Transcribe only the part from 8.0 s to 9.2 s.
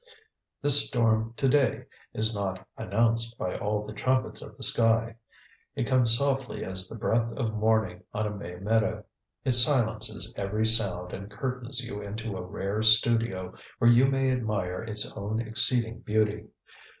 on a May meadow.